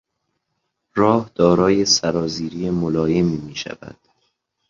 راه 0.95 1.31
دارای 1.35 1.85
سرازیری 1.85 2.69
ملایمی 2.69 3.37
میشود. 3.37 3.97